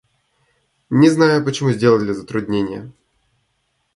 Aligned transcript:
Не 0.89 1.09
знаю, 1.11 1.45
почему 1.45 1.69
сделали 1.73 2.11
затруднение. 2.11 2.91